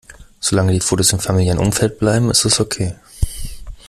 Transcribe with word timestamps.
Solange 0.39 0.71
die 0.73 0.79
Fotos 0.79 1.13
im 1.13 1.19
familiären 1.19 1.59
Umfeld 1.59 1.99
bleiben, 1.99 2.31
ist 2.31 2.43
es 2.43 2.59
okay. 2.59 2.95